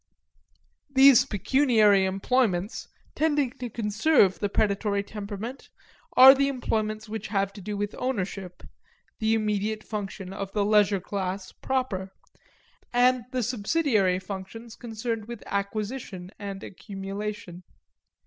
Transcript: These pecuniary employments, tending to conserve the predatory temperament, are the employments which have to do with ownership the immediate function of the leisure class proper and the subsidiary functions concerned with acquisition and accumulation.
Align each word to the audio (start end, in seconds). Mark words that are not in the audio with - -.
These 0.89 1.27
pecuniary 1.27 2.05
employments, 2.05 2.87
tending 3.13 3.51
to 3.59 3.69
conserve 3.69 4.39
the 4.39 4.49
predatory 4.49 5.03
temperament, 5.03 5.69
are 6.17 6.33
the 6.33 6.47
employments 6.47 7.07
which 7.07 7.27
have 7.27 7.53
to 7.53 7.61
do 7.61 7.77
with 7.77 7.93
ownership 7.99 8.63
the 9.19 9.35
immediate 9.35 9.83
function 9.83 10.33
of 10.33 10.51
the 10.53 10.65
leisure 10.65 10.99
class 11.01 11.51
proper 11.51 12.11
and 12.91 13.25
the 13.31 13.43
subsidiary 13.43 14.17
functions 14.17 14.75
concerned 14.75 15.25
with 15.25 15.43
acquisition 15.45 16.31
and 16.39 16.63
accumulation. 16.63 17.61